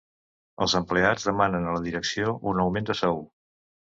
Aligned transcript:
Els 0.65 0.73
empleats 0.79 1.27
demanen 1.27 1.67
a 1.67 1.75
la 1.75 1.83
direcció 1.85 2.33
un 2.53 2.65
augment 2.65 2.89
de 2.91 2.99
sou. 3.03 3.21